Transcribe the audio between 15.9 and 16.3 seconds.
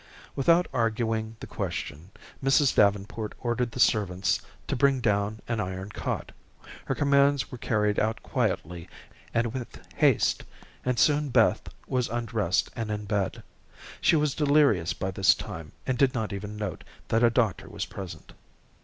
did